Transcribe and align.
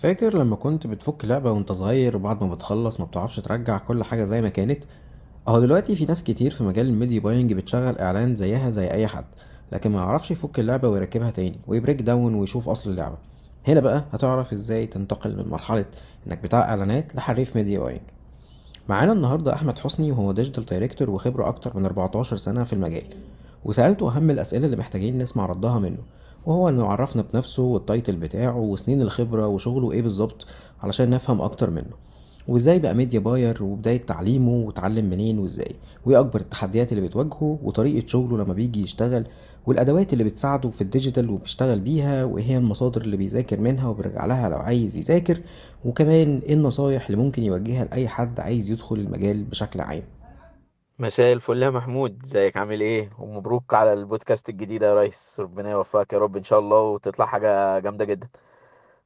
فاكر 0.00 0.38
لما 0.38 0.56
كنت 0.56 0.86
بتفك 0.86 1.24
لعبة 1.24 1.52
وانت 1.52 1.72
صغير 1.72 2.16
وبعد 2.16 2.42
ما 2.44 2.54
بتخلص 2.54 3.00
ما 3.00 3.06
بتعرفش 3.06 3.36
ترجع 3.36 3.78
كل 3.78 4.04
حاجة 4.04 4.24
زي 4.24 4.42
ما 4.42 4.48
كانت؟ 4.48 4.84
أهو 5.48 5.60
دلوقتي 5.60 5.94
في 5.94 6.04
ناس 6.04 6.22
كتير 6.24 6.50
في 6.50 6.64
مجال 6.64 6.86
ال 6.86 6.92
media 6.92 7.20
buying 7.20 7.52
بتشغل 7.52 7.98
إعلان 7.98 8.34
زيها 8.34 8.70
زي 8.70 8.90
أي 8.90 9.06
حد 9.06 9.24
لكن 9.72 9.90
ما 9.90 9.98
يعرفش 9.98 10.30
يفك 10.30 10.60
اللعبة 10.60 10.88
ويركبها 10.88 11.30
تاني 11.30 11.58
وي 11.66 11.76
break 11.76 12.02
down 12.02 12.34
ويشوف 12.34 12.68
أصل 12.68 12.90
اللعبة. 12.90 13.16
هنا 13.68 13.80
بقى 13.80 14.04
هتعرف 14.12 14.52
إزاي 14.52 14.86
تنتقل 14.86 15.36
من 15.36 15.48
مرحلة 15.48 15.84
إنك 16.26 16.42
بتاع 16.42 16.60
إعلانات 16.60 17.14
لحريف 17.16 17.56
media 17.56 17.78
buying. 17.80 18.00
معانا 18.88 19.12
النهاردة 19.12 19.54
أحمد 19.54 19.78
حسني 19.78 20.12
وهو 20.12 20.32
digital 20.32 20.66
director 20.66 21.10
وخبرة 21.10 21.48
أكتر 21.48 21.76
من 21.76 21.84
14 21.84 22.36
سنة 22.36 22.64
في 22.64 22.72
المجال 22.72 23.04
وسألته 23.64 24.16
أهم 24.16 24.30
الأسئلة 24.30 24.64
اللي 24.66 24.76
محتاجين 24.76 25.18
نسمع 25.18 25.46
ردها 25.46 25.78
منه. 25.78 25.98
وهو 26.46 26.68
إنه 26.68 26.84
يعرفنا 26.84 27.24
بنفسه 27.32 27.62
وال 27.62 27.77
title 27.77 28.16
بتاعه 28.16 28.58
وسنين 28.58 29.02
الخبرة 29.02 29.46
وشغله 29.46 29.92
إيه 29.92 30.02
بالظبط 30.02 30.46
علشان 30.82 31.10
نفهم 31.10 31.40
أكتر 31.40 31.70
منه. 31.70 31.90
وإزاي 32.48 32.78
بقى 32.78 32.94
media 32.94 33.20
buyer 33.20 33.62
وبداية 33.62 34.06
تعليمه 34.06 34.52
وتعلم 34.52 35.04
منين 35.10 35.38
وإزاي. 35.38 35.74
وإيه 36.06 36.20
أكبر 36.20 36.40
التحديات 36.40 36.92
اللي 36.92 37.08
بتواجهه 37.08 37.58
وطريقة 37.62 38.06
شغله 38.06 38.36
لما 38.44 38.54
بيجي 38.54 38.82
يشتغل 38.82 39.24
والأدوات 39.66 40.12
اللي 40.12 40.24
بتساعده 40.24 40.70
في 40.70 40.80
ال 40.80 40.86
digital 40.86 41.30
وبيشتغل 41.30 41.80
بيها 41.80 42.24
وإيه 42.24 42.44
هي 42.44 42.56
المصادر 42.56 43.00
اللي 43.00 43.16
بيذاكر 43.16 43.60
منها 43.60 43.88
وبيرجع 43.88 44.26
لها 44.26 44.48
لو 44.48 44.56
عايز 44.58 44.96
يذاكر. 44.96 45.40
وكمان 45.84 46.38
إيه 46.38 46.54
النصايح 46.54 47.06
اللي 47.06 47.22
ممكن 47.22 47.42
يوجهها 47.42 47.84
لأي 47.84 48.08
حد 48.08 48.40
عايز 48.40 48.70
يدخل 48.70 48.96
المجال 48.96 49.44
بشكل 49.44 49.80
عام. 49.80 50.02
مساء 51.00 51.32
الفل 51.32 51.62
يا 51.62 51.70
محمود 51.70 52.22
ازيك؟ 52.24 52.56
عامل 52.56 52.80
إيه؟ 52.80 53.10
ومبروك 53.18 53.74
على 53.74 53.92
البودكاست 53.92 54.48
الجديد 54.48 54.82
يا 54.82 54.94
ريس. 54.94 55.36
ربنا 55.40 55.70
يوفقك 55.70 56.12
يا 56.12 56.18
رب 56.18 56.36
إن 56.36 56.44
شاء 56.44 56.58
الله 56.58 56.80
وتطلع 56.80 57.26
حاجة 57.26 57.78
جامدة 57.78 58.04
جدا. 58.04 58.28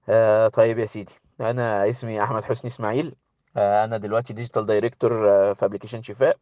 آه 0.09 0.49
طيب 0.49 0.79
يا 0.79 0.87
سيدي 0.87 1.13
أنا 1.41 1.89
اسمي 1.89 2.23
أحمد 2.23 2.45
حسني 2.45 2.69
إسماعيل. 2.71 3.15
آه 3.57 3.85
أنا 3.85 3.97
دلوقتي 3.97 4.33
digital 4.33 4.67
director 4.67 5.31
آه 5.31 5.53
في 5.53 5.65
application 5.65 6.03
شفاء. 6.03 6.37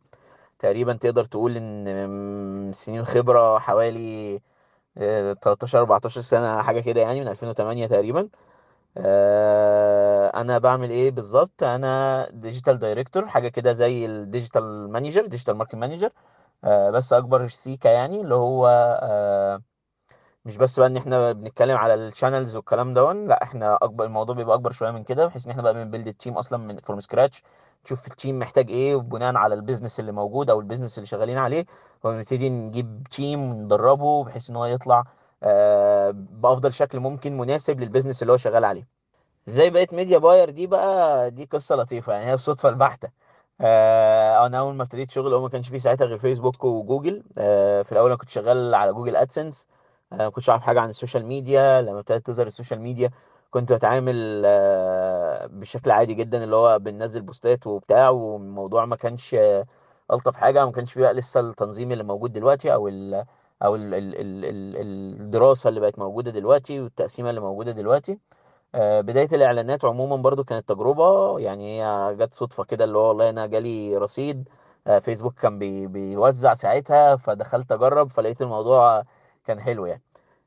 تقريبا 0.58 0.92
تقدر 0.92 1.24
تقول 1.24 1.56
إن 1.56 2.70
سنين 2.74 3.04
خبرة 3.04 3.58
حوالي 3.58 4.40
آه 4.98 5.32
13 5.32 5.78
14 5.78 6.20
سنة 6.20 6.62
حاجة 6.62 6.80
كده 6.80 7.00
يعني 7.00 7.20
من 7.20 7.28
2008 7.28 7.86
تقريبا. 7.86 8.28
آه 8.98 9.91
أنا 10.42 10.58
بعمل 10.58 10.90
إيه 10.90 11.10
بالظبط 11.10 11.62
أنا 11.62 12.28
digital 12.32 12.78
director 12.78 13.28
حاجة 13.28 13.48
كده 13.48 13.72
زي 13.72 14.06
ال 14.06 14.17
digital 14.17 14.90
manager 14.92 15.26
digital 15.26 15.54
marketing 15.56 15.74
manager 15.74 16.10
بس 16.64 17.12
أكبر 17.12 17.48
سيكا 17.48 17.88
يعني 17.88 18.20
اللي 18.20 18.34
هو 18.34 18.66
آه، 19.02 19.62
مش 20.44 20.56
بس 20.56 20.78
بقى 20.80 20.88
إن 20.88 20.96
إحنا 20.96 21.32
بنتكلم 21.32 21.76
على 21.76 21.94
ال 21.94 22.01
channels 22.01 22.56
والكلام 22.56 22.94
ده 22.94 23.12
لأ 23.12 23.42
إحنا 23.42 23.76
أكبر 23.82 24.04
الموضوع 24.04 24.34
بيبقى 24.34 24.54
أكبر 24.56 24.72
شوية 24.72 24.90
من 24.90 25.04
كده 25.04 25.26
بحيث 25.26 25.44
إن 25.46 25.50
إحنا 25.50 25.62
بقى 25.62 25.74
بن 25.74 25.84
build 25.84 26.08
ال 26.08 26.14
team 26.14 26.38
أصلا 26.38 26.58
من 26.58 26.80
from 26.80 27.00
scratch 27.00 27.42
نشوف 27.84 28.06
ال 28.08 28.14
team 28.14 28.38
محتاج 28.38 28.70
إيه 28.70 28.94
وبناء 28.96 29.36
على 29.36 29.54
ال 29.54 29.59
business 29.59 30.00
اللي 30.00 30.12
موجود 30.12 30.50
أو 30.50 30.60
ال 30.60 30.64
business 30.64 30.98
اللي 30.98 31.06
شغالين 31.06 31.38
عليه 31.38 31.66
ونبتدي 32.04 32.48
نجيب 32.50 33.06
team 33.10 33.40
وندربه 33.50 34.24
بحيث 34.24 34.50
إن 34.50 34.56
هو 34.56 34.66
يطلع 34.66 35.04
آه، 35.42 36.10
بأفضل 36.14 36.72
شكل 36.72 37.00
ممكن 37.00 37.38
مناسب 37.38 37.80
لل 37.80 37.89
business 37.89 38.22
اللي 38.22 38.32
هو 38.32 38.36
شغال 38.36 38.64
عليه. 38.64 39.01
إزاي 39.48 39.70
بقيت 39.70 39.94
media 39.94 40.18
buyer 40.18 40.50
دي 40.50 40.66
بقى 40.66 41.30
دي 41.30 41.44
قصة 41.44 41.76
لطيفة 41.76 42.12
يعني 42.12 42.26
هي 42.26 42.34
الصدفه 42.34 42.68
البحتة. 42.68 43.10
آه 43.60 44.46
أنا 44.46 44.58
أول 44.58 44.74
ما 44.74 44.82
ابتديت 44.82 45.10
شغل 45.10 45.34
هو 45.34 45.42
ما 45.42 45.48
كانش 45.48 45.68
فيه 45.68 45.78
ساعتها 45.78 46.04
غير 46.04 46.18
فيسبوك 46.18 46.64
وجوجل. 46.64 47.22
آه 47.38 47.82
في 47.82 47.92
الأول 47.92 48.06
أنا 48.10 48.16
كنت 48.18 48.30
شغال 48.30 48.74
على 48.74 48.92
Google 48.92 49.16
AdSense 49.16 49.66
آه 50.12 50.16
ما 50.16 50.28
كنتش 50.28 50.50
أعرف 50.50 50.62
حاجة 50.62 50.80
عن 50.80 50.90
ال 50.90 50.95
social 50.95 51.26
media. 51.26 51.80
لما 51.82 51.98
ابتدت 51.98 52.26
تظهر 52.26 52.46
ال 52.46 52.51
social 52.51 52.80
media 52.80 53.10
كنت 53.50 53.72
بتعامل 53.72 54.42
آه 54.46 55.46
بشكل 55.46 55.90
عادي 55.90 56.14
جدا 56.14 56.44
اللي 56.44 56.56
هو 56.56 56.78
بننزل 56.78 57.22
بوستات 57.22 57.66
وبتاع 57.66 58.08
والموضوع 58.10 58.84
ما 58.84 58.96
كانش 58.96 59.34
آه 59.34 59.66
ألطف 60.12 60.36
حاجة 60.36 60.64
ما 60.66 60.72
كانش 60.72 60.92
فيه 60.92 61.00
بقى 61.00 61.14
لسه 61.14 61.40
التنظيم 61.40 61.92
اللي 61.92 62.04
موجود 62.04 62.32
دلوقتي 62.32 62.74
أو 62.74 62.88
ال 62.88 63.24
أو 63.62 63.74
ال 63.76 63.94
ال 63.94 64.14
ال 64.20 64.44
ال 64.44 65.20
الدراسة 65.20 65.68
اللي 65.68 65.80
بقت 65.80 65.98
موجودة 65.98 66.30
دلوقتي 66.30 66.80
والتقسيمة 66.80 67.30
اللي 67.30 67.40
موجودة 67.40 67.72
دلوقتي. 67.72 68.18
بداية 68.74 69.28
الإعلانات 69.32 69.84
عموما 69.84 70.16
برضو 70.16 70.44
كانت 70.44 70.68
تجربة 70.68 71.38
يعني 71.38 71.82
هي 71.82 72.16
جت 72.16 72.34
صدفة 72.34 72.64
كده 72.64 72.84
اللي 72.84 72.98
هو 72.98 73.08
والله 73.08 73.30
أنا 73.30 73.46
جالي 73.46 73.96
رصيد 73.96 74.48
آه، 74.86 74.98
فيسبوك 74.98 75.34
كان 75.40 75.58
بي 75.58 75.86
بيوزع 75.86 76.54
ساعتها 76.54 77.16
فدخلت 77.16 77.72
أجرب 77.72 78.10
فلقيت 78.10 78.42
الموضوع 78.42 79.04
كان 79.46 79.60
حلو 79.60 79.86
يعني. 79.86 80.02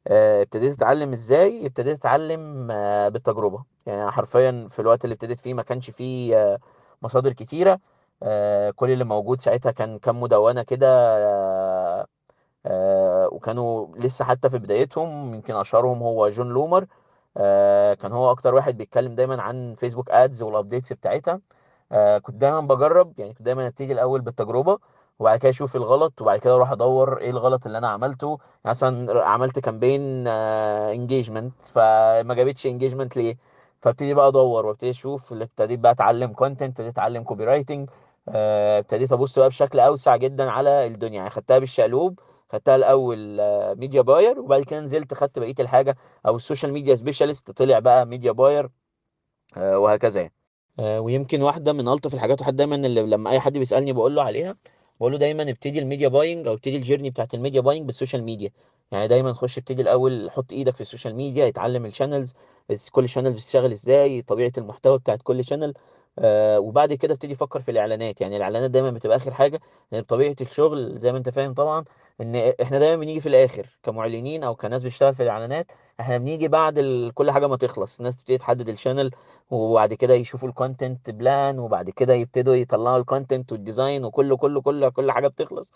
آه، 0.07 0.41
ابتديت 0.41 0.73
أتعلم 0.73 1.13
إزاي؟ 1.13 1.65
ابتديت 1.65 1.97
أتعلم 1.99 2.67
بالتجربة. 3.13 3.63
يعني 3.85 4.11
حرفيا 4.11 4.67
في 4.69 4.79
الوقت 4.79 5.05
اللي 5.05 5.13
ابتديت 5.13 5.39
فيه 5.39 5.53
ما 5.53 5.63
كانش 5.63 5.89
فيه 5.91 6.59
مصادر 7.01 7.33
كتيرة. 7.33 7.79
كل 8.75 8.91
اللي 8.91 9.03
موجود 9.03 9.39
ساعتها 9.39 9.71
كان 9.71 9.99
كام 9.99 10.21
مدونة 10.21 10.63
كده 10.63 10.87
وكانوا 13.31 13.87
لسه 13.97 14.25
حتى 14.25 14.49
في 14.49 14.57
بدايتهم 14.57 15.33
يمكن 15.35 15.55
أشهرهم 15.55 16.03
هو 16.03 16.29
Jon 16.29 16.49
Loomer. 16.49 16.85
آه، 17.37 17.93
كان 17.93 18.11
هو 18.11 18.31
أكتر 18.31 18.55
واحد 18.55 18.77
بيتكلم 18.77 19.15
دايما 19.15 19.41
عن 19.41 19.75
Facebook 19.75 20.09
Ads 20.11 20.41
وال 20.41 20.53
updates 20.53 20.93
بتاعتها. 20.93 21.41
آه، 21.91 22.17
كنت 22.17 22.35
دايما 22.35 22.59
بجرب 22.61 23.19
يعني 23.19 23.33
كنت 23.33 23.41
دايما 23.41 23.67
أبتدي 23.67 23.93
الأول 23.93 24.21
بالتجربة 24.21 24.77
وبعد 25.19 25.39
كده 25.39 25.49
أشوف 25.49 25.75
الغلط 25.75 26.21
وبعد 26.21 26.39
كده 26.39 26.55
أروح 26.55 26.71
أدور 26.71 27.17
إيه 27.17 27.29
الغلط 27.29 27.65
اللي 27.65 27.77
أنا 27.77 27.87
عملته. 27.89 28.27
يعني 28.27 28.39
مثلا 28.65 29.25
عملت 29.25 29.59
campaign 29.59 30.27
engagement 30.27 31.61
فما 31.61 32.33
جابتش 32.33 32.65
engagement 32.67 33.17
ليه؟ 33.17 33.37
فأبتدي 33.81 34.13
بقى 34.13 34.27
أدور 34.27 34.65
وأبتدي 34.65 34.89
أشوف 34.89 35.33
ابتديت 35.33 35.79
بقى 35.79 35.91
أتعلم 35.91 36.33
content 36.33 36.69
ابتديت 36.69 36.91
أتعلم 36.93 37.23
copywriting 37.23 37.89
ابتديت 38.29 39.11
أبص 39.13 39.39
بقى 39.39 39.49
بشكل 39.49 39.79
أوسع 39.79 40.15
جدا 40.15 40.49
على 40.51 40.85
الدنيا. 40.87 41.17
يعني 41.17 41.29
خدتها 41.29 41.59
بالشقلوب 41.59 42.19
خدتها 42.49 42.75
الأول 42.75 43.37
media 43.77 44.01
buyer 44.01 44.39
وبعد 44.39 44.63
كده 44.63 44.79
نزلت 44.79 45.13
خدت 45.13 45.39
بقية 45.39 45.55
الحاجة 45.59 45.97
أو 46.27 46.35
ال 46.35 46.41
social 46.41 46.73
media 46.73 46.95
specialist 46.95 47.51
طلع 47.51 47.79
بقى 47.79 48.05
media 48.05 48.31
buyer 48.31 48.69
وهكذا 49.57 50.21
يعني. 50.21 50.33
آه، 50.79 51.01
ويمكن 51.01 51.41
واحدة 51.41 51.73
من 51.73 51.87
ألطف 51.87 52.13
الحاجات 52.13 52.41
وحد 52.41 52.55
دايما 52.55 52.75
اللي 52.75 53.01
لما 53.01 53.29
أي 53.31 53.39
حد 53.39 53.53
بيسألني 53.57 53.93
بقول 53.93 54.15
له 54.15 54.23
عليها 54.23 54.55
بقول 54.99 55.11
له 55.11 55.17
دايما 55.17 55.43
ابتدي 55.49 55.79
ال 55.79 55.84
media 55.84 56.07
buying 56.07 56.47
أو 56.47 56.53
ابتدي 56.53 56.75
ال 56.77 56.81
journey 56.81 57.09
بتاعت 57.09 57.33
الميديا 57.33 57.61
باينج 57.61 57.85
بال 57.85 57.95
social 57.95 58.23
media 58.23 58.51
يعني 58.91 59.07
دايما 59.07 59.33
خش 59.33 59.57
ابتدي 59.57 59.81
الأول 59.81 60.31
حط 60.31 60.51
إيدك 60.53 60.75
في 60.75 60.81
ال 60.81 60.86
social 60.86 61.15
media 61.15 61.47
اتعلم 61.47 61.85
ال 61.85 61.91
channels 61.91 62.33
كل 62.91 63.09
channel 63.09 63.33
بتشتغل 63.33 63.71
إزاي 63.71 64.21
طبيعة 64.21 64.51
المحتوى 64.57 64.97
بتاعت 64.97 65.21
كل 65.23 65.45
channel 65.45 65.73
آه 66.19 66.59
وبعد 66.59 66.93
كده 66.93 67.13
ابتدي 67.13 67.35
فكر 67.35 67.61
في 67.61 67.71
الإعلانات. 67.71 68.21
يعني 68.21 68.37
الإعلانات 68.37 68.71
دايما 68.71 68.91
بتبقى 68.91 69.17
آخر 69.17 69.33
حاجة 69.33 69.59
لأن 69.91 70.01
بطبيعه 70.01 70.35
الشغل 70.41 70.99
زي 70.99 71.11
ما 71.11 71.17
أنت 71.17 71.29
فاهم 71.29 71.53
طبعا 71.53 71.85
إن 72.21 72.35
إحنا 72.61 72.79
دايما 72.79 72.95
بنيجي 72.95 73.21
في 73.21 73.29
الآخر 73.29 73.77
كمعلنين 73.83 74.43
أو 74.43 74.55
كناس 74.55 74.83
بتشتغل 74.83 75.15
في 75.15 75.23
الإعلانات 75.23 75.67
إحنا 75.99 76.17
بنيجي 76.17 76.47
بعد 76.47 76.77
ال... 76.77 77.13
كل 77.13 77.31
حاجة 77.31 77.47
ما 77.47 77.57
تخلص. 77.57 77.97
الناس 77.99 78.17
تبتدي 78.17 78.37
تحدد 78.37 78.69
ال 78.69 78.74
channel 78.74 79.11
وبعد 79.51 79.93
كده 79.93 80.13
يشوفوا 80.13 80.49
ال 80.49 80.57
content 80.57 81.09
plan 81.09 81.59
وبعد 81.59 81.89
كده 81.89 82.13
يبتدوا 82.13 82.55
يطلعوا 82.55 82.97
ال 82.97 83.04
content 83.04 83.51
وال 83.51 83.65
design 83.65 84.05
وكله 84.05 84.37
كله 84.37 84.61
كله 84.61 84.89
كل 84.89 85.11
حاجة 85.11 85.27
بتخلص. 85.27 85.71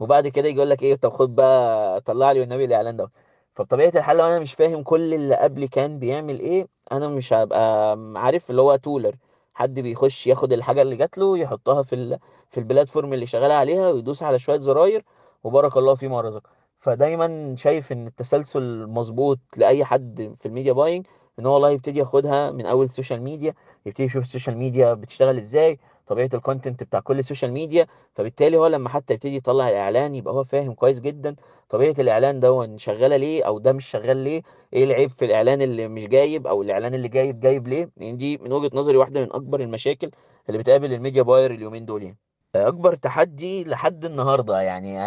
وبعد 0.00 0.28
كده 0.28 0.48
يقول 0.48 0.70
لك 0.70 0.82
إيه 0.82 0.94
طب 0.94 1.12
خد 1.12 1.34
بقى 1.34 2.00
طلع 2.00 2.32
لي 2.32 2.40
والنبي 2.40 2.64
الإعلان 2.64 2.96
ده 2.96 3.10
فبطبيعة 3.54 3.92
الحال 3.96 4.16
لو 4.16 4.24
أنا 4.24 4.38
مش 4.38 4.54
فاهم 4.54 4.82
كل 4.82 5.14
اللي 5.14 5.36
قبلي 5.36 5.68
كان 5.68 5.98
بيعمل 5.98 6.40
إيه 6.40 6.68
أنا 6.92 7.08
مش 7.08 7.32
هبقى 7.32 7.96
عارف 8.16 8.50
اللي 8.50 8.62
هو 8.62 8.76
تولر 8.76 9.16
حد 9.62 9.80
بيخش 9.80 10.26
ياخد 10.26 10.52
الحاجة 10.52 10.82
اللي 10.82 10.96
جات 10.96 11.18
له 11.18 11.38
يحطها 11.38 11.82
في 11.82 11.94
ال... 11.94 12.18
في 12.50 12.58
ال 12.60 12.66
platform 12.66 13.12
اللي 13.12 13.26
شغال 13.26 13.50
عليها 13.50 13.88
ويدوس 13.90 14.22
على 14.22 14.38
شوية 14.38 14.60
زراير 14.60 15.04
وبارك 15.44 15.76
الله 15.76 15.94
فيما 15.94 16.20
رزق. 16.20 16.42
فدايما 16.80 17.56
شايف 17.56 17.92
إن 17.92 18.06
التسلسل 18.06 18.86
مظبوط 18.86 19.38
لأي 19.56 19.84
حد 19.84 20.36
في 20.40 20.46
ال 20.46 20.50
media 20.50 20.72
buying 20.72 21.06
إن 21.38 21.46
هو 21.46 21.54
والله 21.54 21.70
يبتدي 21.70 21.98
ياخدها 21.98 22.50
من 22.50 22.66
أول 22.66 22.84
ال 22.84 22.89
social 22.89 23.22
media 23.22 23.54
يبتدي 23.86 24.04
يشوف 24.04 24.22
ال 24.24 24.29
social 24.29 24.56
media 24.58 24.94
بتشتغل 24.94 25.38
إزاي 25.38 25.78
طبيعة 26.12 26.30
ال 26.34 26.40
content 26.40 26.82
بتاع 26.82 27.00
كل 27.00 27.18
ال 27.18 27.23
social 27.23 27.52
media 27.52 27.86
فبالتالي 28.14 28.56
هو 28.56 28.66
لما 28.66 28.88
حتى 28.88 29.14
يبتدي 29.14 29.36
يطلع 29.36 29.68
الإعلان 29.68 30.14
يبقى 30.14 30.34
هو 30.34 30.44
فاهم 30.44 30.74
كويس 30.74 31.00
جدا 31.00 31.36
طبيعة 31.68 31.94
الإعلان 31.98 32.40
ده 32.40 32.76
شغالة 32.76 33.16
ليه 33.16 33.44
أو 33.44 33.58
ده 33.58 33.72
مش 33.72 33.86
شغال 33.86 34.16
ليه 34.16 34.42
إيه 34.72 34.84
العيب 34.84 35.10
في 35.10 35.24
الإعلان 35.24 35.62
اللي 35.62 35.88
مش 35.88 36.06
جايب 36.06 36.46
أو 36.46 36.62
الإعلان 36.62 36.94
اللي 36.94 37.08
جايب 37.08 37.40
جايب 37.40 37.68
ليه؟ 37.68 37.90
يعني 37.96 38.16
دي 38.16 38.38
من 38.38 38.52
وجهة 38.52 38.70
نظري 38.74 38.96
واحدة 38.96 39.20
من 39.20 39.32
أكبر 39.32 39.60
المشاكل 39.60 40.10
اللي 40.48 40.58
بتقابل 40.58 40.92
ال 40.92 40.97
media 40.97 41.22
buyer 41.22 41.50
اليومين 41.54 41.86
دول 41.86 42.02
يعني. 42.02 42.18
أكبر 42.56 42.96
تحدي 42.96 43.64
لحد 43.64 44.04
النهارده 44.04 44.60
يعني 44.60 44.98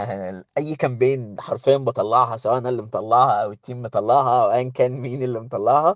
أي 0.58 0.76
campaign 0.76 1.42
حرفيا 1.42 1.78
بطلعها 1.78 2.38
سواء 2.38 2.58
أنا 2.58 2.70
اللي 2.70 2.82
مطلعها 2.82 3.44
أو 3.44 3.52
ال 3.52 3.58
team 3.58 3.82
مطلعها 3.82 4.44
أو 4.46 4.52
ايا 4.52 4.70
كان 4.70 4.92
مين 4.92 5.24
اللي 5.24 5.40
مطلعها 5.40 5.96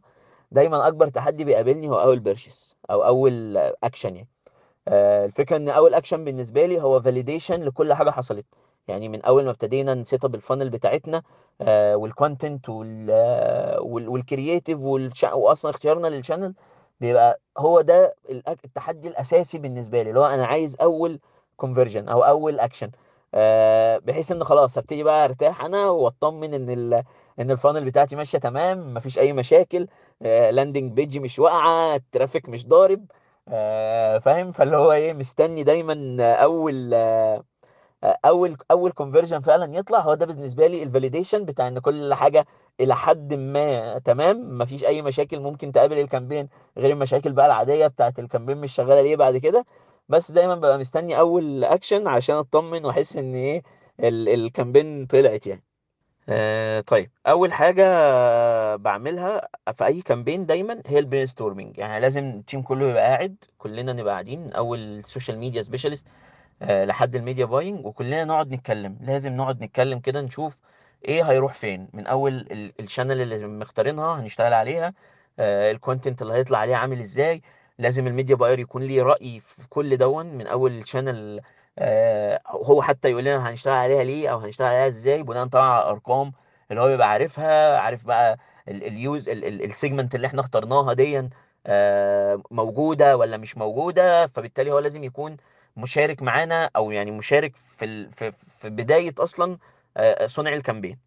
دايما 0.51 0.87
أكبر 0.87 1.07
تحدي 1.07 1.43
بيقابلني 1.43 1.89
هو 1.89 2.01
أول 2.01 2.19
purchase 2.19 2.75
أو 2.91 3.05
أول 3.05 3.57
اكشن 3.57 4.15
يعني. 4.15 4.27
آه، 4.38 4.38
الفكرة 5.25 5.57
إن 5.57 5.69
أول 5.69 5.93
اكشن 5.93 6.25
بالنسبة 6.25 6.65
لي 6.65 6.81
هو 6.81 7.01
validation 7.01 7.63
لكل 7.63 7.93
حاجة 7.93 8.09
حصلت. 8.09 8.45
يعني 8.87 9.09
من 9.09 9.21
أول 9.21 9.43
ما 9.45 9.51
ابتدينا 9.51 9.93
ن 9.93 10.01
set 10.01 10.25
up 10.25 10.35
ال 10.35 10.40
funnel 10.40 10.69
بتاعتنا 10.69 11.23
آه 11.61 11.95
وال 11.95 12.12
content 12.12 12.69
وال 13.79 13.99
creative 13.99 14.79
واصلا 15.33 15.71
اختيارنا 15.71 16.07
لل 16.07 16.17
channel 16.17 16.53
بيبقى 17.01 17.39
هو 17.57 17.81
ده 17.81 18.15
التحدي 18.65 19.07
الأساسي 19.07 19.57
بالنسبة 19.57 20.01
لي 20.01 20.09
اللي 20.09 20.19
هو 20.19 20.25
أنا 20.25 20.45
عايز 20.45 20.75
أول 20.81 21.19
conversion 21.57 22.09
أو 22.09 22.21
أول 22.23 22.59
اكشن 22.59 22.91
آه 23.33 23.97
بحيث 23.97 24.31
إن 24.31 24.43
خلاص 24.43 24.77
هبتدي 24.77 25.03
بقى 25.03 25.25
أرتاح 25.25 25.61
أنا 25.65 25.85
وأطمن 25.89 26.53
إن 26.53 26.69
ال 26.69 27.03
إن 27.39 27.51
ال 27.51 27.56
funnel 27.56 27.85
بتاعتي 27.85 28.15
ماشية 28.15 28.37
تمام 28.37 28.93
مفيش 28.93 29.19
أي 29.19 29.33
مشاكل 29.33 29.87
آه 30.21 30.49
landing 30.51 30.91
page 30.91 31.17
مش 31.17 31.39
واقعة 31.39 31.95
ال 31.95 32.02
traffic 32.02 32.49
مش 32.49 32.67
ضارب 32.67 32.99
آه 32.99 33.18
فاهم؟ 34.19 34.51
فاللي 34.51 34.77
هو 34.77 34.91
إيه 34.91 35.13
مستني 35.13 35.63
دايما 35.63 36.21
أول 36.33 36.93
آه 36.93 37.43
أول 38.25 38.57
أول 38.71 38.91
conversion 38.91 39.41
فعلا 39.41 39.75
يطلع. 39.77 39.99
هو 39.99 40.13
ده 40.13 40.25
بالنسبة 40.25 40.67
لي 40.67 40.83
ال 40.83 40.89
validation 40.89 41.45
بتاع 41.45 41.67
إن 41.67 41.79
كل 41.79 42.13
حاجة 42.13 42.45
إلى 42.79 42.95
حد 42.95 43.33
ما 43.33 43.97
تمام. 43.99 44.57
مفيش 44.57 44.83
أي 44.85 45.01
مشاكل 45.01 45.39
ممكن 45.39 45.71
تقابل 45.71 45.99
ال 45.99 46.05
campaign 46.05 46.49
غير 46.77 46.91
المشاكل 46.91 47.31
بقى 47.33 47.45
العادية 47.45 47.87
بتاعت 47.87 48.19
ال 48.19 48.23
campaign 48.23 48.57
مش 48.57 48.73
شغالة 48.75 49.01
ليه 49.01 49.15
بعد 49.15 49.37
كده. 49.37 49.65
بس 50.09 50.31
دايما 50.31 50.55
ببقى 50.55 50.77
مستني 50.79 51.19
أول 51.19 51.63
اكشن 51.63 52.07
عشان 52.07 52.35
أطمن 52.35 52.85
وأحس 52.85 53.17
إن 53.17 53.35
إيه 53.35 53.63
ال- 53.99 54.29
campaign 54.29 55.05
طلعت 55.05 55.47
يعني. 55.47 55.63
آه 56.29 56.81
طيب 56.81 57.11
أول 57.27 57.53
حاجة 57.53 57.83
بعملها 58.75 59.49
في 59.77 59.85
أي 59.85 60.01
campaign 60.01 60.45
دايما 60.45 60.81
هي 60.87 60.99
ال 60.99 61.25
brainstorming 61.25 61.77
يعني 61.77 61.99
لازم 62.01 62.23
ال 62.23 62.31
team 62.31 62.61
كله 62.61 62.89
يبقى 62.89 63.03
قاعد 63.03 63.35
كلنا 63.57 63.93
نبقى 63.93 64.13
قاعدين 64.13 64.53
أول 64.53 64.79
ال 64.79 64.87
social 64.87 65.37
media 65.37 65.61
specialist 65.61 66.07
آه، 66.61 66.85
لحد 66.85 67.15
ال 67.15 67.20
media 67.20 67.45
buying 67.45 67.85
وكلنا 67.85 68.25
نقعد 68.25 68.51
نتكلم. 68.53 68.97
لازم 69.01 69.33
نقعد 69.37 69.63
نتكلم 69.63 69.99
كده 69.99 70.21
نشوف 70.21 70.61
إيه 71.05 71.23
هيروح 71.23 71.53
فين. 71.53 71.89
من 71.93 72.07
أول 72.07 72.33
ال- 72.33 72.73
channel 72.79 73.21
اللي 73.21 73.47
مختارينها 73.47 74.19
هنشتغل 74.21 74.53
عليها 74.53 74.93
ال 75.39 75.49
content 75.49 76.21
اللي 76.21 76.33
هيطلع 76.33 76.57
عليها 76.57 76.77
عامل 76.77 76.99
إزاي. 76.99 77.41
لازم 77.77 78.07
ال 78.07 78.12
media 78.12 78.35
buyer 78.35 78.59
يكون 78.59 78.83
ليه 78.83 79.03
رأي 79.03 79.39
في 79.39 79.69
كل 79.69 79.97
دون 79.97 80.25
من 80.37 80.47
أول 80.47 80.71
ال 80.79 80.87
channel 80.87 81.41
هو 82.47 82.81
حتى 82.81 83.09
يقول 83.11 83.23
لنا 83.23 83.49
هنشتغل 83.49 83.73
عليها 83.73 84.03
ليه 84.03 84.29
أو 84.31 84.37
هنشتغل 84.39 84.67
عليها 84.67 84.87
إزاي 84.87 85.23
بناء 85.23 85.45
طبعا 85.47 85.65
على 85.69 85.83
الأرقام 85.83 86.31
اللي 86.71 86.81
هو 86.81 86.87
بيبقى 86.87 87.09
عارفها 87.11 87.79
عارف 87.79 88.05
بقى 88.05 88.37
ال 88.67 88.77
users 88.77 89.29
ال 89.29 89.40
segment 89.40 90.15
اللي 90.15 90.27
إحنا 90.27 90.41
اخترناها 90.41 90.93
دي 90.93 91.29
آه، 91.67 92.41
موجودة 92.51 93.17
ولا 93.17 93.37
مش 93.37 93.57
موجودة 93.57 94.27
فبالتالي 94.27 94.71
هو 94.71 94.79
لازم 94.79 95.03
يكون 95.03 95.37
مشارك 95.77 96.21
معانا 96.21 96.69
أو 96.75 96.91
يعني 96.91 97.11
مشارك 97.11 97.55
في. 97.55 98.09
في 98.59 98.69
بداية 98.69 99.13
أصلا 99.19 99.57
آه، 99.97 100.27
صنع 100.27 100.53
ال 100.53 100.58
campaign 100.58 100.97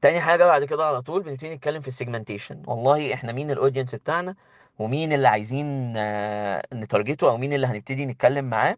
تاني 0.00 0.20
حاجة 0.20 0.44
بعد 0.44 0.64
كده 0.64 0.86
على 0.86 1.02
طول 1.02 1.22
بنبتدي 1.22 1.54
نتكلم 1.54 1.82
في 1.82 1.88
ال 1.88 1.94
segmentation 1.94 2.62
والله 2.66 3.14
إحنا 3.14 3.32
مين 3.32 3.50
ال 3.50 3.55
audience 3.55 3.94
بتاعنا 3.94 4.34
ومين 4.78 5.12
اللي 5.12 5.28
عايزين 5.28 5.94
آه، 5.96 6.62
ن 6.74 6.81
target 6.81 7.23
ه 7.23 7.30
أو 7.30 7.36
مين 7.36 7.52
اللي 7.52 7.66
هنبتدي 7.66 8.06
نتكلم 8.06 8.44
معاه 8.44 8.76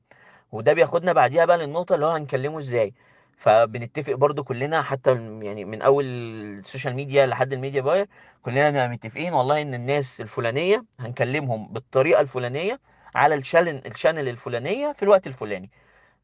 وده 0.53 0.73
بياخدنا 0.73 1.13
بعديها 1.13 1.45
بقى 1.45 1.59
للنقطة 1.59 1.95
اللي 1.95 2.07
هو 2.07 2.11
هنكلمه 2.11 2.59
إزاي. 2.59 2.95
فبنتفق 3.37 4.13
برضو 4.15 4.45
كلنا 4.45 4.83
حتى 4.83 5.11
يعني 5.43 5.65
من 5.65 5.83
أول 5.83 6.05
ال 6.05 6.18
social 6.18 6.95
media 6.95 7.27
لحد 7.27 7.53
ال 7.53 7.57
media 7.57 7.81
buyer 7.83 8.09
كلنا 8.43 8.87
متفقين 8.89 9.33
والله 9.35 9.63
إن 9.63 9.75
الناس 9.75 10.21
الفلانية 10.21 10.85
هنكلمهم 11.01 11.69
بالطريقة 11.73 12.21
الفلانية 12.21 12.81
على 13.15 13.35
ال 13.35 13.41
channel 13.41 13.83
ال 13.87 13.92
channel 13.92 14.29
الفلانية 14.29 14.93
في 14.93 15.03
الوقت 15.03 15.27
الفلاني. 15.27 15.71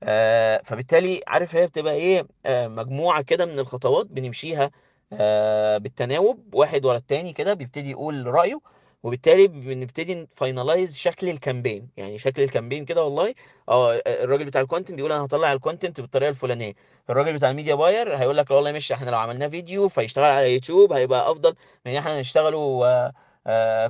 آه، 0.02 0.62
فبالتالي 0.64 1.22
عارف 1.26 1.56
هي 1.56 1.66
بتبقى 1.66 1.94
إيه؟ 1.94 2.26
آه، 2.46 2.68
مجموعة 2.68 3.22
كده 3.22 3.46
من 3.46 3.58
الخطوات 3.58 4.06
بنمشيها 4.06 4.70
آه، 5.12 5.78
بالتناوب 5.78 6.54
واحد 6.54 6.84
ورا 6.84 6.96
التاني 6.96 7.32
كده 7.32 7.54
بيبتدي 7.54 7.90
يقول 7.90 8.26
رأيه 8.26 8.60
وبالتالي 9.02 9.48
بنبتدي 9.48 10.14
ن 10.14 10.23
finalize 10.23 10.96
شكل 10.96 11.28
ال 11.28 11.35
campaign 11.35 11.88
يعني 11.96 12.18
شكل 12.18 12.42
ال 12.42 12.47
campaign 12.47 12.84
كده 12.84 13.04
والله 13.04 13.34
آه 13.68 13.94
الراجل 14.06 14.44
بتاع 14.44 14.60
ال 14.60 14.65
content 14.65 14.96
بيقول 14.96 15.12
أنا 15.12 15.24
هطلع 15.24 15.52
ال 15.52 15.58
content 15.58 16.00
بالطريقة 16.00 16.28
الفلانية. 16.30 16.74
الراجل 17.10 17.32
بتاع 17.34 17.50
ال 17.50 17.54
media 17.54 17.74
buyer 17.74 18.16
هيقول 18.16 18.36
لك 18.36 18.50
والله 18.50 18.72
ماشي 18.72 18.94
إحنا 18.94 19.10
لو 19.10 19.18
عملناه 19.18 19.48
فيديو 19.48 19.88
فيشتغل 19.88 20.24
على 20.24 20.54
يوتيوب 20.54 20.92
هيبقى 20.92 21.30
أفضل 21.30 21.54
من 21.86 21.92
إن 21.92 21.98
إحنا 21.98 22.20
نشتغله 22.20 23.12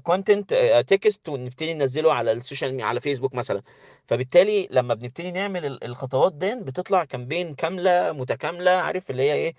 content 0.04 0.54
text 0.88 1.28
ونبتدي 1.28 1.74
ننزله 1.74 2.12
على 2.14 2.32
ال 2.32 2.39
social 2.39 2.82
على 2.82 3.00
فيسبوك 3.00 3.34
مثلا. 3.34 3.62
فبالتالي 4.06 4.68
لما 4.70 4.94
بنبتدي 4.94 5.30
نعمل 5.32 5.66
ال- 5.66 5.84
الخطوات 5.84 6.32
دي 6.32 6.54
بتطلع 6.54 7.04
campaign 7.04 7.54
كاملة 7.54 8.12
متكاملة 8.12 8.70
عارف 8.70 9.10
اللي 9.10 9.22
هي 9.22 9.34
إيه؟ 9.34 9.54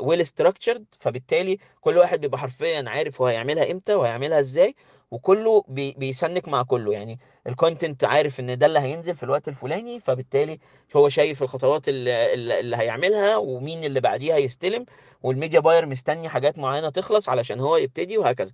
well 0.00 0.26
structured 0.26 0.84
فبالتالي 1.00 1.58
كل 1.80 1.96
واحد 1.98 2.20
بيبقى 2.20 2.38
حرفيا 2.38 2.84
عارف 2.88 3.20
هو 3.22 3.26
هيعملها 3.26 3.70
إمتى 3.70 3.94
وهيعملها 3.94 4.40
إزاي 4.40 4.74
وكله 5.10 5.64
بي 5.68 5.92
بي 5.98 6.15
sync 6.15 6.48
مع 6.48 6.62
كله. 6.62 6.92
يعني 6.92 7.18
ال 7.46 7.53
content 7.53 8.04
عارف 8.04 8.40
إن 8.40 8.58
ده 8.58 8.66
اللي 8.66 8.78
هينزل 8.80 9.14
في 9.16 9.22
الوقت 9.22 9.48
الفلاني 9.48 10.00
فبالتالي 10.00 10.58
هو 10.96 11.08
شايف 11.08 11.42
الخطوات 11.42 11.88
اللي, 11.88 12.34
اللي 12.60 12.76
هيعملها 12.76 13.36
ومين 13.36 13.84
اللي 13.84 14.00
بعديها 14.00 14.36
يستلم 14.36 14.86
والميديا 15.22 15.60
باير 15.60 15.86
مستني 15.86 16.28
حاجات 16.28 16.58
معينة 16.58 16.88
تخلص 16.90 17.28
علشان 17.28 17.60
هو 17.60 17.76
يبتدي 17.76 18.18
وهكذا. 18.18 18.50
آه، 18.50 18.52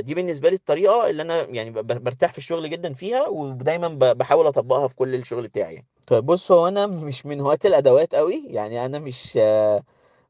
دي 0.00 0.14
بالنسبة 0.14 0.48
لي 0.48 0.54
الطريقة 0.54 1.10
اللي 1.10 1.22
أنا 1.22 1.42
يعني 1.42 1.70
برتاح 1.82 2.32
في 2.32 2.38
الشغل 2.38 2.70
جدا 2.70 2.94
فيها 2.94 3.28
ودايما 3.28 3.88
بحاول 4.12 4.46
أطبقها 4.46 4.88
في 4.88 4.96
كل 4.96 5.14
الشغل 5.14 5.42
بتاعي 5.48 5.74
يعني. 5.74 5.86
طيب 6.06 6.26
بص 6.26 6.52
هو 6.52 6.68
أنا 6.68 6.86
مش 6.86 7.26
من 7.26 7.40
هواة 7.40 7.58
الأدوات 7.64 8.14
قوي 8.14 8.44
يعني 8.46 8.86
أنا 8.86 8.98
مش 8.98 9.38
آه، 9.42 9.82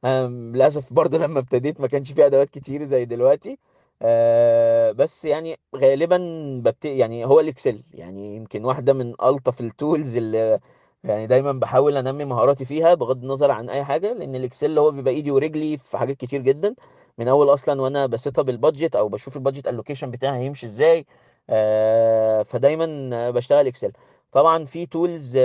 أنا 0.05 0.29
للأسف 0.29 0.93
برضه 0.93 1.19
لما 1.27 1.39
ابتديت 1.39 1.81
ما 1.81 1.87
كانش 1.87 2.13
فيه 2.13 2.27
أدوات 2.27 2.51
كتير 2.51 2.85
زي 2.85 3.05
دلوقتي 3.05 3.59
آه، 4.03 4.93
بس 4.93 5.25
يعني 5.25 5.59
غالبا 5.77 6.19
ببت... 6.65 6.85
يعني 6.85 7.25
هو 7.25 7.41
الإكسل 7.41 7.83
يعني 7.95 8.37
يمكن 8.37 8.65
واحدة 8.65 8.93
من 8.93 9.15
ألطف 9.23 9.61
التولز 9.61 10.17
اللي 10.17 10.61
يعني 11.05 11.27
دايما 11.27 11.53
بحاول 11.53 11.97
أنمي 11.97 12.25
مهاراتي 12.25 12.65
فيها 12.65 12.95
بغض 12.95 13.23
النظر 13.23 13.51
عن 13.51 13.71
أي 13.71 13.85
حاجة 13.85 14.13
لأن 14.13 14.35
ال 14.35 14.42
Excel 14.42 14.79
هو 14.79 14.91
بيبقى 14.91 15.15
إيدي 15.15 15.31
ورجلي 15.31 15.77
في 15.79 15.99
حاجات 15.99 16.17
كتير 16.17 16.43
جدا 16.43 16.75
من 17.19 17.29
أول 17.29 17.53
أصلا 17.55 17.83
وأنا 17.83 18.07
ب 18.07 18.15
set 18.15 18.39
up 18.39 18.49
ال 18.49 18.56
budget 18.56 18.97
أو 18.97 19.09
بشوف 19.09 19.37
ال 19.37 19.41
budget 19.41 19.69
allocation 19.69 20.11
بتاعي 20.11 20.39
هيمشي 20.39 20.67
إزاي 20.67 21.07
آه، 21.51 22.43
فدايما 22.43 23.31
بشتغل 23.31 23.67
Excel. 23.67 23.93
طبعا 24.33 24.65
في 24.65 24.87
tools 24.87 25.39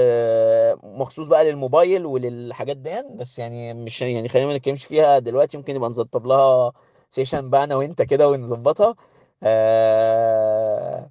مخصوص 0.84 1.28
بقى 1.28 1.44
للموبايل 1.46 2.06
وللحاجات 2.06 2.78
دي 2.78 3.02
بس 3.16 3.40
يعني 3.40 3.74
مش 3.74 4.02
يعني 4.02 4.30
خلينا 4.30 4.48
ما 4.48 4.58
نتكلمش 4.58 4.86
فيها 4.86 5.20
دلوقتي 5.20 5.58
ممكن 5.58 5.76
نبقى 5.76 5.90
نظبط 5.90 6.26
لها 6.26 6.74
session 7.10 7.50
بقى 7.50 7.64
أنا 7.64 7.76
وأنت 7.76 8.02
كده 8.02 8.30
ونظبطها. 8.30 8.96
آه، 9.44 11.10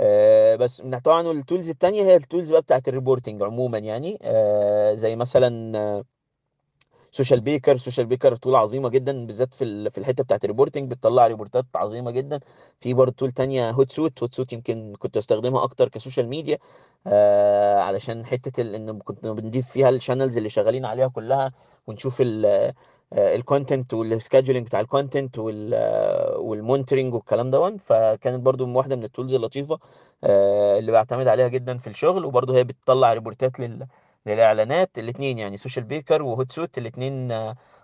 آه، 0.00 0.56
بس 0.56 0.82
طبعا 1.04 1.30
ال 1.32 1.38
tools 1.38 1.70
التانية 1.70 2.02
هي 2.02 2.16
ال 2.16 2.22
tools 2.22 2.52
بقى 2.52 2.62
بتاعت 2.62 2.88
ال 2.88 2.93
reporting 2.93 3.42
عموما 3.42 3.78
يعني 3.78 4.18
آه، 4.22 4.94
زي 4.94 5.16
مثلا 5.16 6.04
Socialbakers 7.12 7.76
Socialbakers 7.76 8.36
tool 8.36 8.54
عظيمة 8.54 8.88
جدا 8.88 9.26
بالذات 9.26 9.54
في 9.54 9.64
ال- 9.64 9.90
في 9.90 9.98
الحتة 9.98 10.24
بتاعت 10.24 10.44
ال 10.44 10.49
reporting 10.49 10.90
بتطلع 10.90 11.26
report 11.26 11.60
ات 11.60 11.66
عظيمة 11.74 12.10
جدا. 12.10 12.40
في 12.80 12.94
برضه 12.94 13.12
tool 13.12 13.30
تانية 13.30 13.70
Hootsuite 13.70 14.22
Hootsuite 14.22 14.52
يمكن 14.52 14.94
كنت 14.98 15.18
بستخدمها 15.18 15.64
أكتر 15.64 15.88
ك 15.88 15.94
social 15.94 16.28
media 16.28 16.58
آه 17.06 17.78
علشان 17.80 18.26
حتة 18.26 18.60
ال- 18.60 18.74
إن 18.74 18.98
كنت 18.98 19.26
بنضيف 19.26 19.68
فيها 19.70 19.88
ال 19.88 19.93
channels 19.93 20.36
اللي 20.36 20.48
شغالين 20.48 20.84
عليها 20.84 21.08
كلها 21.08 21.52
ونشوف 21.86 22.22
ال 23.12 23.22
content 23.22 23.94
وال 23.94 24.06
scheduling 24.06 24.66
بتاع 24.66 24.80
ال 24.80 24.87
content 24.87 25.38
وال 26.38 26.51
monitoring 26.51 27.14
والكلام 27.14 27.50
ده 27.50 27.76
فكانت 27.76 28.42
برضو 28.42 28.66
من 28.66 28.76
واحدة 28.76 28.96
من 28.96 29.04
ال 29.04 29.09
tools 29.09 29.34
اللطيفة 29.34 29.78
آه 30.24 30.78
اللي 30.78 30.92
بعتمد 30.92 31.28
عليها 31.28 31.48
جدا 31.48 31.78
في 31.78 31.86
الشغل 31.86 32.24
وبرضو 32.24 32.52
هي 32.54 32.64
بتطلع 32.64 33.12
report 33.12 33.53
ات 33.53 33.60
لل 33.60 33.86
للإعلانات 34.26 34.98
الاثنين 34.98 35.38
يعني 35.38 35.56
Socialbakers 35.56 36.52
و 36.52 36.55
Hootsuite 36.55 36.78
الاثنين 36.78 37.32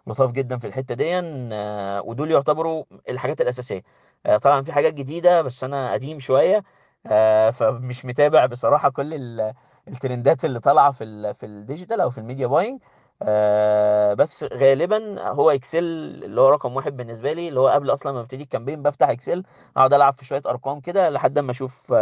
لطاف 0.07 0.33
جدا 0.33 0.59
في 0.59 0.67
الحتة 0.67 0.95
دي 0.95 1.19
آه، 1.53 2.03
ودول 2.03 2.31
يعتبروا 2.31 2.85
الحاجات 3.09 3.41
الأساسية. 3.41 3.83
آه، 4.27 4.37
طبعا 4.37 4.63
في 4.63 4.73
حاجات 4.73 4.95
جديدة 4.95 5.43
بس 5.43 5.65
أنا 5.65 5.93
قديم 5.93 6.21
شوية 6.21 6.63
آه، 7.07 7.51
فمش 7.51 8.05
متابع 8.05 8.47
بصراحة 8.47 8.91
كل 8.91 9.15
ال- 9.15 9.55
الترندات 9.89 10.45
اللي 10.45 10.61
طالعة 10.61 10.91
في 10.93 11.35
في 11.35 11.47
ال 11.47 11.54
digital 11.54 12.01
أو 12.01 12.11
في 12.11 12.19
ال 12.19 12.24
media 12.24 12.47
buying. 12.47 12.81
بس 14.15 14.45
غالبا 14.45 15.23
هو 15.23 15.51
Excel 15.51 15.85
اللي 16.25 16.41
هو 16.41 16.49
رقم 16.49 16.77
واحد 16.77 16.97
بالنسبة 16.97 17.33
لي 17.33 17.49
اللي 17.49 17.61
هو 17.61 17.69
قبل 17.69 17.93
أصلا 17.93 18.13
ما 18.13 18.21
ابتدي 18.21 18.43
ال 18.43 18.47
campaign 18.47 18.83
بفتح 18.83 19.09
Excel 19.09 19.43
أقعد 19.77 19.95
ألعب 19.95 20.15
في 20.15 20.25
شوية 20.25 20.43
أرقام 20.47 20.81
كده 20.81 21.09
لحد 21.11 21.39
ما 21.39 21.51
أشوف 21.51 21.95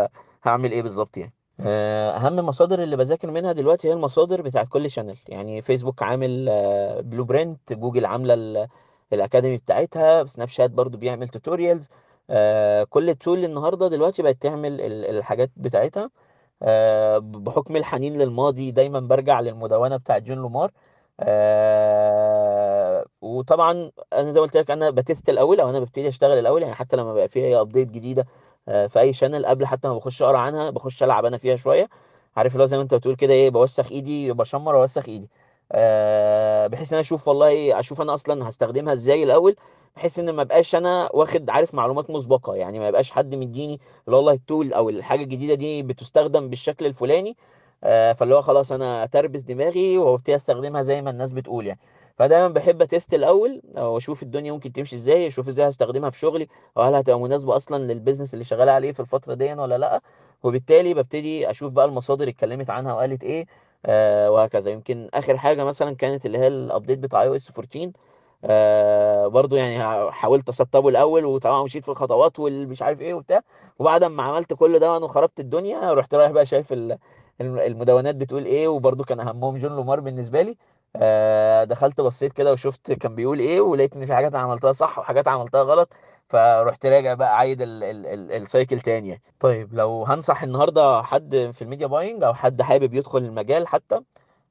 هعمل 0.44 0.72
إيه 0.72 0.82
بالظبط 0.82 1.16
يعني. 1.16 1.45
آه، 1.60 2.10
أهم 2.16 2.38
المصادر 2.38 2.82
اللي 2.82 2.96
بذاكر 2.96 3.30
منها 3.30 3.52
دلوقتي 3.52 3.88
هي 3.88 3.92
المصادر 3.92 4.42
بتاعت 4.42 4.68
كل 4.68 4.90
channel 4.90 5.16
يعني 5.28 5.62
فيسبوك 5.62 6.02
عامل 6.02 6.46
blueprint 7.02 7.72
جوجل 7.72 8.06
عاملة 8.06 8.34
ال- 8.34 8.68
ال 9.12 9.18
academy 9.18 9.56
بتاعتها 9.58 10.26
سناب 10.26 10.48
شات 10.48 10.70
برضو 10.70 10.98
بيعمل 10.98 11.28
tutorials 11.28 11.88
كل 12.90 13.14
tool 13.20 13.44
النهارده 13.44 13.88
دلوقتي 13.88 14.22
بقت 14.22 14.42
تعمل 14.42 14.80
ال- 14.80 15.16
الحاجات 15.16 15.50
بتاعتها. 15.56 16.10
آه، 16.62 17.18
بحكم 17.18 17.76
الحنين 17.76 18.18
للماضي 18.18 18.70
دايما 18.70 19.00
برجع 19.00 19.40
للمدونة 19.40 19.96
بتاعت 19.96 20.22
جون 20.22 20.38
لومار 20.38 20.70
آه، 21.20 23.06
وطبعا 23.20 23.90
أنا 24.12 24.32
زي 24.32 24.40
ما 24.40 24.46
قلت 24.46 24.56
لك 24.56 24.70
أنا 24.70 24.90
ب 24.90 24.98
test 24.98 25.28
الأول 25.30 25.60
أو 25.60 25.70
أنا 25.70 25.80
ببتدي 25.80 26.08
أشتغل 26.08 26.38
الأول 26.38 26.62
يعني 26.62 26.74
حتى 26.74 26.96
لما 26.96 27.14
بقى 27.14 27.28
فيها 27.28 27.46
أي 27.46 27.60
update 27.60 27.88
جديدة 27.88 28.22
آه، 28.22 28.26
في 28.66 29.00
أي 29.00 29.12
channel 29.12 29.46
قبل 29.46 29.66
حتى 29.66 29.88
ما 29.88 29.94
بخش 29.96 30.22
أقرأ 30.22 30.38
عنها 30.38 30.70
بخش 30.70 31.02
ألعب 31.02 31.24
أنا 31.24 31.38
فيها 31.38 31.56
شوية. 31.56 31.88
عارف 32.36 32.52
اللي 32.52 32.62
هو 32.62 32.66
زي 32.66 32.76
ما 32.76 32.82
أنت 32.82 32.94
بتقول 32.94 33.14
كده 33.16 33.32
إيه 33.34 33.50
بوسخ 33.50 33.92
إيدي 33.92 34.32
بشمر 34.32 34.74
وأوسخ 34.74 35.08
إيدي. 35.08 35.28
أه 35.72 36.66
بحيث 36.66 36.88
إن 36.88 36.94
أنا 36.96 37.00
أشوف 37.00 37.28
والله 37.28 37.48
إيه 37.48 37.80
أشوف 37.80 38.00
أنا 38.00 38.14
أصلا 38.14 38.48
هستخدمها 38.48 38.92
إزاي 38.92 39.22
الأول 39.24 39.56
بحيث 39.96 40.18
إن 40.18 40.30
ما 40.30 40.42
بقاش 40.42 40.74
أنا 40.74 41.08
واخد 41.14 41.50
عارف 41.50 41.74
معلومات 41.74 42.10
مسبقة. 42.10 42.54
يعني 42.56 42.78
ما 42.78 42.88
يبقاش 42.88 43.10
حد 43.10 43.34
مديني 43.34 43.80
اللي 44.06 44.16
والله 44.16 44.32
ال 44.32 44.40
tool 44.40 44.72
أو 44.72 44.88
الحاجة 44.90 45.22
الجديدة 45.22 45.54
دي 45.54 45.82
بتستخدم 45.82 46.50
بالشكل 46.50 46.86
الفلاني. 46.86 47.36
آه، 47.84 48.12
فاللي 48.12 48.34
هو 48.34 48.42
خلاص 48.42 48.72
أنا 48.72 49.04
أتربس 49.04 49.42
دماغي 49.42 49.98
وأبتدي 49.98 50.36
أستخدمها 50.36 50.82
زي 50.82 51.02
ما 51.02 51.10
الناس 51.10 51.32
بتقول 51.32 51.66
يعني. 51.66 51.80
فدايما 52.16 52.48
بحب 52.48 52.82
أ 52.82 52.88
test 52.88 53.14
الأول 53.14 53.62
أو 53.76 53.98
أشوف 53.98 54.22
الدنيا 54.22 54.52
ممكن 54.52 54.72
تمشي 54.72 54.96
إزاي 54.96 55.26
أشوف 55.28 55.48
إزاي 55.48 55.68
هستخدمها 55.68 56.10
في 56.10 56.18
شغلي 56.18 56.48
أو 56.76 56.82
هل 56.82 56.94
هتبقى 56.94 57.20
مناسبة 57.20 57.56
أصلا 57.56 57.92
لل 57.92 58.00
business 58.00 58.34
اللي 58.34 58.44
شغال 58.44 58.68
عليه 58.68 58.92
في 58.92 59.00
الفترة 59.00 59.34
دي 59.34 59.52
ولا 59.54 59.78
لأ. 59.78 60.00
وبالتالي 60.42 60.94
ببتدي 60.94 61.50
أشوف 61.50 61.72
بقى 61.72 61.84
المصادر 61.84 62.28
اتكلمت 62.28 62.70
عنها 62.70 62.94
وقالت 62.94 63.22
إيه 63.24 63.46
آه 63.86 64.30
وهكذا. 64.30 64.70
يمكن 64.70 65.08
آخر 65.14 65.38
حاجة 65.38 65.64
مثلا 65.64 65.96
كانت 65.96 66.26
اللي 66.26 66.38
هي 66.38 66.46
ال 66.46 66.53
update 66.53 66.98
بتاع 66.98 67.22
iOS 67.22 67.50
14 67.50 67.90
آه 68.44 69.26
برضو 69.26 69.56
يعني 69.56 69.78
حاولت 70.12 70.48
أسطبه 70.48 70.88
الأول 70.88 71.24
وطبعا 71.24 71.62
مشيت 71.62 71.82
في 71.84 71.88
الخطوات 71.90 72.38
والمش 72.40 72.82
عارف 72.82 73.00
إيه 73.00 73.14
وبتاع. 73.14 73.40
وبعد 73.78 74.04
ما 74.04 74.22
عملت 74.22 74.54
كل 74.54 74.78
ده 74.78 74.92
وأنا 74.92 75.06
خربت 75.08 75.40
الدنيا 75.40 75.92
رحت 75.94 76.14
رايح 76.14 76.30
بقى 76.30 76.46
شايف 76.46 76.72
ال- 76.72 76.98
الم- 77.40 77.58
المدونات 77.58 78.14
بتقول 78.14 78.44
إيه 78.44 78.68
وبرضو 78.68 79.04
كان 79.04 79.20
أهمهم 79.20 79.58
جون 79.58 79.76
لومار 79.76 80.00
بالنسبة 80.00 80.42
لي. 80.42 80.56
دخلت 81.64 82.00
بصيت 82.00 82.32
كده 82.32 82.52
وشفت 82.52 82.92
كان 82.92 83.14
بيقول 83.14 83.38
إيه 83.38 83.60
ولقيت 83.60 83.96
إن 83.96 84.06
في 84.06 84.14
حاجات 84.14 84.34
عملتها 84.34 84.72
صح 84.72 84.98
وحاجات 84.98 85.28
عملتها 85.28 85.62
غلط 85.62 85.94
فرحت 86.28 86.86
راجع 86.86 87.14
بقى 87.14 87.38
عايد 87.38 87.62
ال 87.62 87.84
ال 87.84 88.06
ال 88.06 88.32
ال 88.32 88.40
cycle 88.40 88.80
تاني 88.80 89.08
يعني. 89.08 89.22
طيب 89.40 89.74
لو 89.74 90.04
هنصح 90.04 90.42
النهارده 90.42 91.02
حد 91.02 91.50
في 91.54 91.62
ال 91.62 91.66
media 91.66 91.86
buying 91.86 92.22
أو 92.22 92.34
حد 92.34 92.62
حابب 92.62 92.94
يدخل 92.94 93.18
المجال 93.18 93.66
حتى 93.68 94.00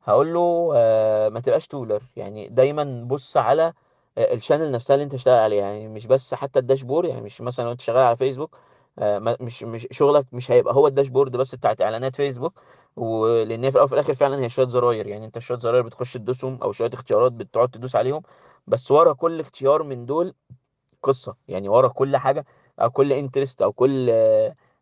هقول 0.04 0.34
له 0.34 0.72
آه 0.76 1.30
ما 1.30 1.40
تبقاش 1.40 1.68
tooler 1.68 2.04
يعني 2.16 2.50
دايما 2.50 3.04
بص 3.08 3.38
على 3.38 3.74
آه، 4.18 4.34
ال 4.34 4.38
channel 4.39 4.72
نفسها 4.72 4.94
اللي 4.94 5.04
أنت 5.04 5.16
شغال 5.16 5.40
عليها. 5.40 5.62
يعني 5.66 5.88
مش 5.88 6.08
بس 6.08 6.34
حتى 6.34 6.60
ال 6.60 6.65
dashboard 6.65 7.10
يعني 7.10 7.22
مش 7.22 7.42
مثلا 7.42 7.66
لو 7.66 7.72
انت 7.72 7.82
شغال 7.82 8.04
على 8.06 8.18
فيسبوك 8.18 8.58
آه، 9.00 9.20
مش 9.20 9.64
مش 9.64 9.88
شغلك 9.92 10.26
مش 10.34 10.52
هيبقى 10.52 10.74
هو 10.76 10.88
ال 10.88 10.93
dashboard 10.93 11.38
بس 11.38 11.56
بتاعت 11.56 11.82
إعلانات 11.82 12.16
فيسبوك 12.16 12.54
ولأن 12.96 13.64
هي 13.64 13.72
في 13.72 13.76
الأول 13.76 13.86
وفي 13.86 13.94
الآخر 13.94 14.16
فعلا 14.16 14.40
هي 14.44 14.50
شوية 14.50 14.68
زراير. 14.68 15.08
يعني 15.08 15.26
أنت 15.26 15.40
شوية 15.40 15.58
زراير 15.58 15.84
بتخش 15.84 16.14
تدوسهم 16.14 16.60
أو 16.64 16.72
شوية 16.72 16.90
اختيارات 16.94 17.32
بتقعد 17.32 17.70
تدوس 17.70 17.96
عليهم. 17.96 18.22
بس 18.68 18.92
ورا 18.92 19.14
كل 19.14 19.40
اختيار 19.40 19.84
من 19.84 20.06
دول 20.06 20.34
قصة. 21.04 21.36
يعني 21.48 21.70
ورا 21.70 21.88
كل 21.88 22.18
حاجة 22.18 22.46
أو 22.82 22.90
كل 22.90 23.14
interest 23.14 23.62
أو 23.62 23.72
كل 23.74 24.10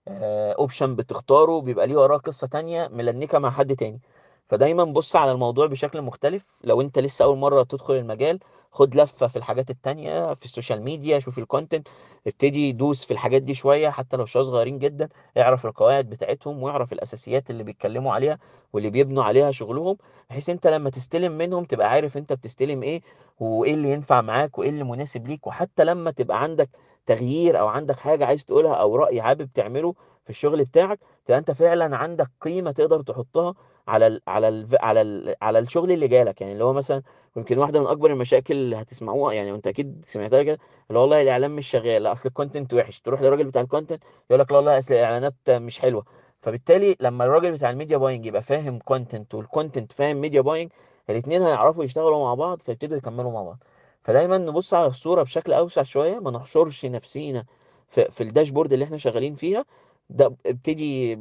option 0.08 0.96
بتختاره 0.96 1.62
بيبقى 1.62 1.88
ليه 1.88 1.98
وراه 1.98 2.18
قصة 2.18 2.48
تانية 2.48 2.88
ملنكة 2.88 3.40
مع 3.40 3.50
حد 3.52 3.76
تاني. 3.76 4.02
فدايما 4.50 4.84
بص 4.84 5.16
على 5.16 5.32
الموضوع 5.32 5.68
بشكل 5.68 6.02
مختلف. 6.02 6.46
لو 6.64 6.82
أنت 6.82 7.00
لسه 7.00 7.26
أول 7.26 7.38
مرة 7.38 7.64
تدخل 7.64 7.94
المجال 7.94 8.40
خد 8.74 8.96
لفة 8.96 9.28
في 9.28 9.36
الحاجات 9.36 9.70
التانية 9.70 10.34
في 10.34 10.46
ال 10.46 10.51
social 10.51 10.82
media 10.84 11.20
شوف 11.20 11.38
ال 11.40 11.46
content 11.46 11.88
ابتدي 12.28 12.72
دوس 12.72 13.06
في 13.06 13.12
الحاجات 13.14 13.42
دي 13.42 13.54
شوية 13.54 13.90
حتى 13.90 14.18
لو 14.18 14.26
شوية 14.26 14.44
صغيرين 14.44 14.80
جدا 14.80 15.10
اعرف 15.38 15.66
القواعد 15.66 16.10
بتاعتهم 16.10 16.64
واعرف 16.64 16.94
الأساسيات 16.94 17.50
اللي 17.50 17.64
بيتكلموا 17.64 18.14
عليها 18.14 18.40
واللي 18.74 18.90
بيبنوا 18.90 19.24
عليها 19.24 19.52
شغلهم 19.52 19.98
بحيث 20.30 20.50
انت 20.50 20.68
لما 20.68 20.90
تستلم 20.90 21.32
منهم 21.32 21.64
تبقى 21.66 21.90
عارف 21.90 22.18
انت 22.18 22.34
بتستلم 22.34 22.84
إيه 22.84 23.02
وايه 23.40 23.74
اللي 23.74 23.92
ينفع 23.92 24.22
معاك 24.22 24.58
وايه 24.58 24.70
اللي 24.70 24.84
مناسب 24.84 25.28
ليك 25.28 25.48
وحتى 25.48 25.84
لما 25.84 26.12
تبقى 26.12 26.44
عندك 26.44 26.70
تغيير 27.06 27.60
أو 27.60 27.68
عندك 27.68 28.00
حاجة 28.00 28.26
عايز 28.26 28.46
تقولها 28.46 28.74
أو 28.74 28.96
رأي 28.96 29.22
حابب 29.22 29.50
تعمله 29.54 29.96
في 30.24 30.30
الشغل 30.30 30.64
بتاعك 30.64 31.00
تبقى 31.26 31.40
أنت 31.40 31.52
فعلا 31.52 31.96
عندك 31.98 32.28
قيمة 32.42 32.72
تقدر 32.72 33.02
تحطها 33.02 33.54
على 33.88 34.08
ال 34.08 34.22
على 34.28 34.48
ال 34.50 34.68
على 34.82 35.02
ال 35.02 35.36
على 35.42 35.60
الشغل 35.60 35.92
اللي 35.92 36.08
جالك. 36.08 36.42
يعني 36.42 36.54
اللي 36.54 36.64
هو 36.64 36.74
مثلا 36.74 37.02
يمكن 37.38 37.58
واحدة 37.58 37.80
من 37.80 37.88
أكبر 37.88 38.12
المشاكل 38.12 38.54
اللي 38.54 38.76
هتسمعوها 38.76 39.34
يعني 39.34 39.52
وأنت 39.52 39.68
أكيد 39.68 40.06
سمعتها 40.06 40.44
كده 40.44 40.58
اللي 40.90 41.00
والله 41.00 41.22
الإعلان 41.22 41.52
مش 41.52 41.68
شغال 41.68 42.04
لأ 42.04 42.12
أصل 42.12 42.30
ال 42.30 42.35
content 42.35 42.74
وحش. 42.74 43.02
تروح 43.02 43.22
للراجل 43.22 43.44
بتاع 43.44 43.62
ال 43.62 43.67
content 43.67 44.04
يقول 44.30 44.40
لك 44.42 44.52
لا 44.52 44.58
والله 44.58 44.80
أصل 44.80 44.94
الإعلانات 44.94 45.34
مش 45.50 45.80
حلوة. 45.80 46.06
فبالتالي 46.42 46.96
لما 47.00 47.26
الراجل 47.26 47.52
بتاع 47.52 47.70
ال 47.70 47.75
media 47.75 47.98
buying 47.98 48.26
يبقى 48.26 48.42
فاهم 48.44 48.80
content 48.80 49.34
وال 49.36 49.48
content 49.48 49.92
فاهم 49.92 50.18
media 50.22 50.42
buying 50.42 50.72
الاثنين 51.10 51.42
هيعرفوا 51.42 51.84
يشتغلوا 51.84 52.20
مع 52.26 52.34
بعض 52.34 52.62
فيبتدوا 52.62 52.98
يكملوا 52.98 53.32
مع 53.32 53.44
بعض. 53.44 53.64
فدايما 54.04 54.38
نبص 54.38 54.74
على 54.74 54.88
الصورة 54.88 55.24
بشكل 55.24 55.54
أوسع 55.54 55.84
شوية 55.84 56.20
ما 56.20 56.32
نحشرش 56.32 56.86
نفسينا 56.86 57.46
في, 57.90 58.12
في 58.12 58.22
ال 58.24 58.29
dashboard 58.29 58.74
اللي 58.74 58.86
إحنا 58.86 58.98
شغالين 58.98 59.36
فيها. 59.36 59.66
ده 60.10 60.36
ابتدي 60.46 61.20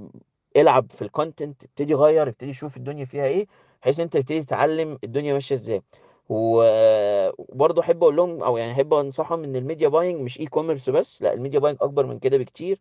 العب 0.56 0.92
في 0.92 1.02
ال 1.02 1.10
content 1.10 1.64
ابتدي 1.64 1.94
غير 1.94 2.28
ابتدي 2.28 2.54
شوف 2.54 2.76
الدنيا 2.76 3.04
فيها 3.04 3.24
إيه 3.26 3.46
بحيث 3.82 4.00
أنت 4.00 4.16
تبتدي 4.16 4.42
تتعلم 4.42 4.98
الدنيا 5.04 5.32
ماشية 5.34 5.54
إزاي. 5.54 5.82
وبرضه 6.28 7.80
أحب 7.82 8.02
أقول 8.02 8.16
لهم 8.16 8.42
أو 8.42 8.56
يعني 8.56 8.72
أحب 8.72 8.94
أنصحهم 8.94 9.44
إن 9.44 9.56
ال 9.56 9.62
media 9.62 9.88
buying 9.88 10.20
مش 10.20 10.40
e-commerce 10.40 10.90
بس 10.90 11.22
لا 11.22 11.32
ال 11.32 11.37
media 11.37 11.58
buying 11.58 11.78
أكبر 11.82 12.06
من 12.06 12.18
كده 12.18 12.36
بكتير. 12.38 12.78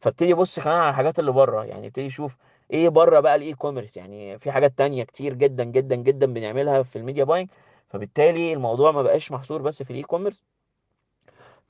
فابتدي 0.00 0.34
بص 0.34 0.60
كمان 0.60 0.76
على 0.76 0.90
الحاجات 0.90 1.18
اللي 1.18 1.32
بره 1.32 1.64
يعني 1.64 1.86
ابتدي 1.86 2.10
شوف 2.10 2.36
إيه 2.70 2.88
بره 2.88 3.20
بقى 3.20 3.34
ال 3.36 3.54
e-commerce 3.54 3.96
يعني 3.96 4.38
في 4.38 4.50
حاجات 4.52 4.78
تانية 4.78 5.04
كتير 5.04 5.34
جدا 5.34 5.64
جدا 5.64 5.96
جدا 5.96 6.26
بنعملها 6.26 6.82
في 6.82 6.96
ال 6.96 7.01
media 7.01 7.24
buying. 7.24 7.50
فبالتالي 7.88 8.52
الموضوع 8.52 8.90
ما 8.92 9.02
بقاش 9.02 9.32
محصور 9.32 9.62
بس 9.62 9.82
في 9.82 9.90
ال 9.90 10.02
e-commerce 10.02 10.44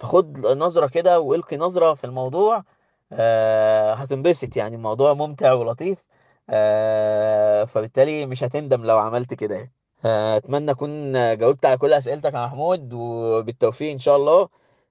فخد 0.00 0.46
نظرة 0.46 0.86
كده 0.86 1.20
وإلقي 1.20 1.56
نظرة 1.56 1.94
في 1.94 2.04
الموضوع 2.04 2.64
آه 3.12 3.94
هتنبسط 3.94 4.56
يعني 4.56 4.76
الموضوع 4.76 5.14
ممتع 5.14 5.52
ولطيف 5.52 6.04
آه 6.50 7.64
فبالتالي 7.64 8.26
مش 8.26 8.44
هتندم 8.44 8.84
لو 8.84 8.98
عملت 8.98 9.34
كده 9.34 9.54
يعني. 9.54 9.72
اتمنى 10.04 10.70
أكون 10.70 11.12
جاوبت 11.12 11.66
على 11.66 11.76
كل 11.78 11.92
أسئلتك 11.92 12.34
يا 12.34 12.46
محمود 12.46 12.92
وبالتوفيق 12.92 13.92
إن 13.92 13.98
شاء 13.98 14.16
الله. 14.16 14.48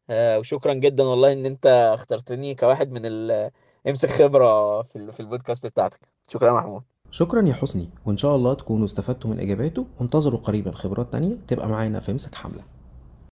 آه 0.09 0.39
وشكرا 0.39 0.73
جدا 0.73 1.03
والله 1.03 1.33
إن 1.33 1.45
أنت 1.45 1.91
اخترتني 1.93 2.55
كواحد 2.55 2.91
من 2.91 3.31
امسك 3.87 4.09
خبرة 4.09 4.81
في 4.81 5.11
في 5.11 5.19
البودكاست 5.19 5.67
بتاعتك. 5.67 5.99
شكرا 6.29 6.47
يا 6.47 6.53
محمود. 6.53 6.83
شكرا 7.11 7.41
يا 7.41 7.53
حسني. 7.53 7.89
وإن 8.05 8.17
شاء 8.17 8.35
الله 8.35 8.53
تكونوا 8.53 8.85
استفدتوا 8.85 9.29
من 9.29 9.39
إجاباته. 9.39 9.85
وانتظروا 9.99 10.39
قريبا 10.39 10.71
خبرات 10.71 11.11
تانية. 11.11 11.35
تبقى 11.47 11.67
معانا 11.67 11.99
في 11.99 12.13
مسك 12.13 12.35
حملة. 12.35 12.63